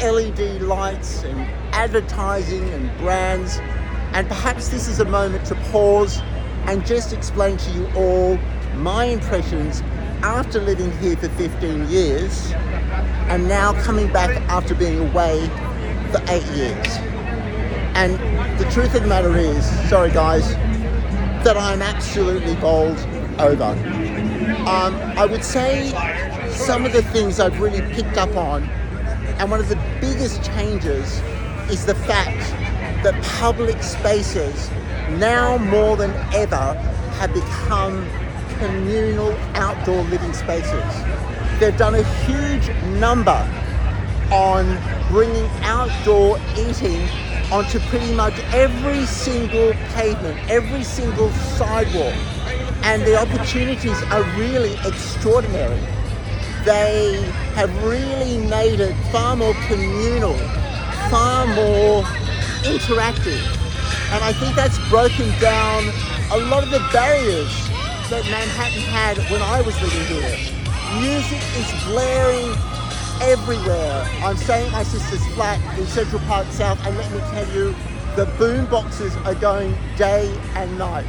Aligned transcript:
LED 0.00 0.62
lights 0.62 1.24
and 1.24 1.40
advertising 1.74 2.68
and 2.70 2.96
brands. 2.98 3.58
And 4.12 4.26
perhaps 4.28 4.68
this 4.68 4.88
is 4.88 5.00
a 5.00 5.04
moment 5.04 5.44
to 5.46 5.54
pause 5.70 6.20
and 6.66 6.84
just 6.86 7.12
explain 7.12 7.56
to 7.56 7.70
you 7.72 7.88
all 7.96 8.36
my 8.76 9.04
impressions 9.04 9.82
after 10.22 10.60
living 10.60 10.90
here 10.98 11.16
for 11.16 11.28
15 11.30 11.88
years 11.88 12.52
and 13.28 13.46
now 13.46 13.72
coming 13.82 14.10
back 14.12 14.30
after 14.48 14.74
being 14.74 15.08
away 15.10 15.46
for 16.10 16.20
eight 16.28 16.46
years. 16.56 16.86
And 17.94 18.14
the 18.58 18.68
truth 18.70 18.94
of 18.94 19.02
the 19.02 19.08
matter 19.08 19.36
is, 19.36 19.64
sorry 19.88 20.10
guys, 20.10 20.54
that 21.44 21.56
I'm 21.56 21.82
absolutely 21.82 22.54
bowled 22.56 22.98
over. 23.38 23.64
Um, 24.66 24.94
I 25.16 25.26
would 25.26 25.44
say 25.44 25.90
some 26.50 26.84
of 26.84 26.92
the 26.92 27.02
things 27.02 27.40
I've 27.40 27.60
really 27.60 27.82
picked 27.94 28.16
up 28.16 28.34
on, 28.36 28.68
and 29.38 29.50
one 29.50 29.60
of 29.60 29.68
the 29.68 29.78
biggest 30.00 30.42
changes 30.42 31.20
is 31.70 31.86
the 31.86 31.94
fact 31.94 32.38
that 33.04 33.14
public 33.38 33.82
spaces 33.82 34.70
now 35.18 35.56
more 35.58 35.96
than 35.96 36.10
ever 36.34 36.74
have 37.18 37.32
become 37.32 38.08
communal 38.58 39.32
outdoor 39.54 40.02
living 40.04 40.32
spaces. 40.32 40.82
They've 41.60 41.76
done 41.76 41.94
a 41.94 42.02
huge 42.24 42.68
number 42.98 43.48
on 44.32 44.76
bringing 45.10 45.46
outdoor 45.62 46.38
eating 46.56 47.00
onto 47.52 47.78
pretty 47.88 48.12
much 48.14 48.34
every 48.52 49.06
single 49.06 49.72
pavement, 49.94 50.38
every 50.50 50.82
single 50.82 51.30
sidewalk. 51.30 52.14
And 52.82 53.02
the 53.02 53.16
opportunities 53.16 54.02
are 54.04 54.22
really 54.38 54.74
extraordinary. 54.84 55.80
They 56.68 57.22
have 57.54 57.72
really 57.82 58.36
made 58.46 58.78
it 58.80 58.94
far 59.10 59.34
more 59.34 59.54
communal, 59.68 60.36
far 61.08 61.46
more 61.46 62.02
interactive. 62.68 63.40
And 64.12 64.22
I 64.22 64.34
think 64.34 64.54
that's 64.54 64.76
broken 64.90 65.30
down 65.40 65.84
a 66.30 66.36
lot 66.50 66.62
of 66.62 66.68
the 66.68 66.86
barriers 66.92 67.48
that 68.10 68.22
Manhattan 68.28 68.82
had 68.82 69.16
when 69.30 69.40
I 69.40 69.62
was 69.62 69.80
living 69.80 70.04
here. 70.12 70.36
Music 71.00 71.40
is 71.56 71.84
blaring 71.84 72.52
everywhere. 73.22 74.06
I'm 74.20 74.36
staying 74.36 74.66
at 74.66 74.72
my 74.72 74.82
sister's 74.82 75.26
flat 75.28 75.58
in 75.78 75.86
Central 75.86 76.20
Park 76.26 76.48
South, 76.48 76.78
and 76.84 76.94
let 76.98 77.10
me 77.10 77.18
tell 77.30 77.48
you, 77.54 77.74
the 78.14 78.26
boom 78.36 78.66
boxes 78.66 79.16
are 79.24 79.34
going 79.34 79.74
day 79.96 80.30
and 80.54 80.76
night. 80.76 81.06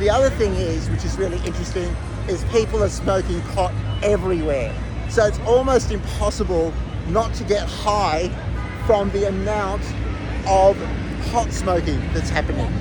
The 0.00 0.10
other 0.10 0.30
thing 0.30 0.52
is, 0.54 0.90
which 0.90 1.04
is 1.04 1.16
really 1.16 1.38
interesting, 1.46 1.94
is 2.30 2.44
people 2.44 2.82
are 2.82 2.88
smoking 2.88 3.40
pot 3.54 3.74
everywhere. 4.04 4.72
So 5.08 5.26
it's 5.26 5.40
almost 5.40 5.90
impossible 5.90 6.72
not 7.08 7.34
to 7.34 7.44
get 7.44 7.68
high 7.68 8.28
from 8.86 9.10
the 9.10 9.26
amount 9.26 9.82
of 10.46 10.78
pot 11.32 11.52
smoking 11.52 11.98
that's 12.14 12.30
happening. 12.30 12.72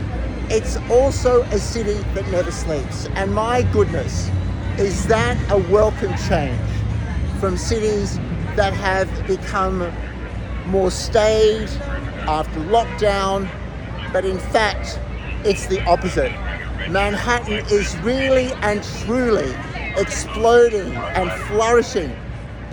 It's 0.51 0.77
also 0.91 1.41
a 1.43 1.57
city 1.57 1.97
that 2.13 2.29
never 2.29 2.51
sleeps. 2.51 3.07
And 3.15 3.33
my 3.33 3.63
goodness, 3.73 4.29
is 4.77 5.07
that 5.07 5.35
a 5.51 5.57
welcome 5.71 6.15
change 6.27 6.61
from 7.39 7.57
cities 7.57 8.17
that 8.55 8.73
have 8.73 9.09
become 9.25 9.91
more 10.67 10.91
staid 10.91 11.67
after 12.27 12.59
lockdown, 12.61 13.49
but 14.13 14.25
in 14.25 14.37
fact, 14.37 14.99
it's 15.43 15.65
the 15.65 15.83
opposite. 15.85 16.31
Manhattan 16.89 17.63
is 17.69 17.95
really 17.99 18.51
and 18.63 18.83
truly 19.03 19.53
exploding 19.95 20.91
and 20.95 21.31
flourishing. 21.43 22.11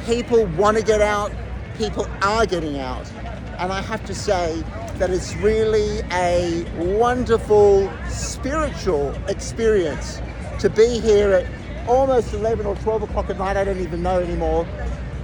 People 0.07 0.47
want 0.57 0.79
to 0.79 0.83
get 0.83 1.03
out, 1.03 1.31
people 1.77 2.07
are 2.23 2.47
getting 2.47 2.79
out. 2.79 3.11
And 3.59 3.71
I 3.71 3.83
have 3.83 4.07
to 4.07 4.15
say 4.15 4.63
that 4.95 5.11
it's 5.11 5.37
really 5.37 6.01
a 6.13 6.65
wonderful 6.99 7.93
spiritual 8.09 9.15
experience 9.29 10.23
to 10.61 10.71
be 10.71 10.99
here 10.99 11.33
at 11.33 11.87
almost 11.87 12.33
11 12.33 12.65
or 12.65 12.75
12 12.77 13.03
o'clock 13.03 13.29
at 13.29 13.37
night, 13.37 13.59
I 13.59 13.65
don't 13.65 13.81
even 13.81 14.03
know 14.03 14.19
anymore, 14.19 14.67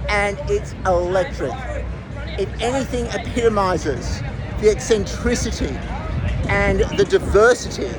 and 0.07 0.37
it's 0.51 0.73
electric. 0.85 1.53
If 2.39 2.61
anything 2.61 3.07
epitomizes 3.07 4.21
the 4.61 4.69
eccentricity 4.69 5.75
and 6.47 6.81
the 6.95 7.05
diversity 7.05 7.89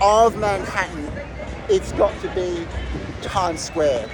of 0.00 0.36
Manhattan, 0.36 1.10
it's 1.68 1.92
got 1.92 2.18
to 2.22 2.28
be 2.34 2.66
Times 3.22 3.60
Square. 3.60 4.08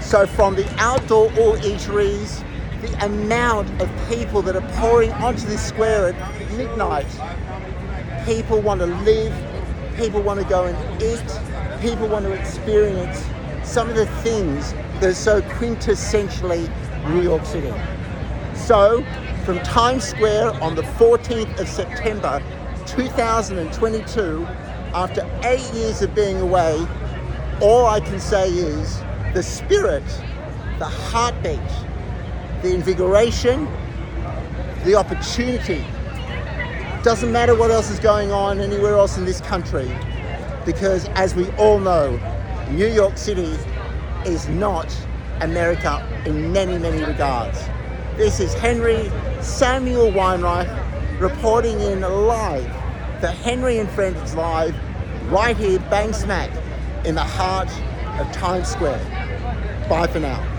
So 0.00 0.26
from 0.26 0.54
the 0.54 0.68
outdoor 0.78 1.26
all 1.38 1.56
eateries, 1.56 2.44
the 2.82 3.04
amount 3.04 3.70
of 3.80 3.90
people 4.08 4.42
that 4.42 4.56
are 4.56 4.72
pouring 4.80 5.12
onto 5.12 5.46
this 5.46 5.66
square 5.66 6.08
at 6.12 6.52
midnight, 6.52 7.06
people 8.24 8.60
want 8.60 8.80
to 8.80 8.86
live, 8.86 9.34
people 9.96 10.22
want 10.22 10.40
to 10.40 10.46
go 10.46 10.64
and 10.64 11.02
eat, 11.02 11.80
people 11.80 12.08
want 12.08 12.24
to 12.24 12.32
experience 12.32 13.24
some 13.64 13.88
of 13.88 13.96
the 13.96 14.06
things 14.22 14.72
that 15.00 15.04
are 15.04 15.14
so 15.14 15.42
quintessentially 15.42 16.70
New 17.08 17.22
York 17.22 17.44
City. 17.44 17.72
So, 18.54 19.04
from 19.44 19.58
Times 19.60 20.04
Square 20.04 20.60
on 20.62 20.74
the 20.74 20.82
14th 20.82 21.58
of 21.60 21.68
September 21.68 22.42
2022, 22.86 24.46
after 24.96 25.28
eight 25.44 25.74
years 25.74 26.00
of 26.00 26.14
being 26.14 26.40
away, 26.40 26.74
all 27.60 27.84
I 27.84 28.00
can 28.00 28.18
say 28.18 28.48
is 28.48 28.98
the 29.34 29.42
spirit, 29.42 30.02
the 30.78 30.86
heartbeat, 30.86 31.60
the 32.62 32.74
invigoration, 32.74 33.68
the 34.86 34.94
opportunity. 34.94 35.84
Doesn't 37.02 37.30
matter 37.30 37.54
what 37.54 37.70
else 37.70 37.90
is 37.90 38.00
going 38.00 38.32
on 38.32 38.58
anywhere 38.58 38.94
else 38.94 39.18
in 39.18 39.26
this 39.26 39.42
country, 39.42 39.86
because 40.64 41.08
as 41.10 41.34
we 41.34 41.46
all 41.58 41.78
know, 41.78 42.18
New 42.70 42.88
York 42.88 43.18
City 43.18 43.54
is 44.24 44.48
not 44.48 44.90
America 45.42 46.02
in 46.24 46.52
many, 46.52 46.78
many 46.78 47.04
regards. 47.04 47.58
This 48.16 48.40
is 48.40 48.54
Henry 48.54 49.12
Samuel 49.42 50.10
Weinreich 50.10 51.20
reporting 51.20 51.78
in 51.80 52.00
live 52.00 52.85
for 53.20 53.28
Henry 53.28 53.78
and 53.78 53.88
Friends 53.90 54.34
Live, 54.34 54.74
right 55.30 55.56
here, 55.56 55.78
bang 55.90 56.12
smack, 56.12 56.50
in 57.04 57.14
the 57.14 57.24
heart 57.24 57.70
of 58.20 58.30
Times 58.32 58.68
Square. 58.68 59.00
Bye 59.88 60.06
for 60.06 60.20
now. 60.20 60.55